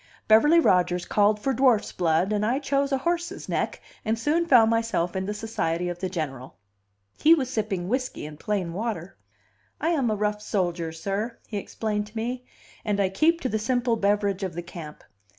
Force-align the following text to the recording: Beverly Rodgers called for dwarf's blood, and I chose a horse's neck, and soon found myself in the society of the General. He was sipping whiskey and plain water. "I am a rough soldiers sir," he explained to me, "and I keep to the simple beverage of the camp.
Beverly 0.27 0.59
Rodgers 0.59 1.05
called 1.05 1.39
for 1.39 1.53
dwarf's 1.53 1.91
blood, 1.91 2.33
and 2.33 2.43
I 2.43 2.57
chose 2.57 2.91
a 2.91 2.97
horse's 2.97 3.47
neck, 3.47 3.83
and 4.03 4.17
soon 4.17 4.47
found 4.47 4.71
myself 4.71 5.15
in 5.15 5.27
the 5.27 5.33
society 5.35 5.89
of 5.89 5.99
the 5.99 6.09
General. 6.09 6.57
He 7.19 7.35
was 7.35 7.51
sipping 7.51 7.87
whiskey 7.87 8.25
and 8.25 8.39
plain 8.39 8.73
water. 8.73 9.15
"I 9.79 9.89
am 9.89 10.09
a 10.09 10.15
rough 10.15 10.41
soldiers 10.41 10.99
sir," 10.99 11.37
he 11.45 11.57
explained 11.57 12.07
to 12.07 12.17
me, 12.17 12.43
"and 12.83 12.99
I 12.99 13.09
keep 13.09 13.41
to 13.41 13.49
the 13.49 13.59
simple 13.59 13.95
beverage 13.95 14.41
of 14.41 14.55
the 14.55 14.63
camp. 14.63 15.03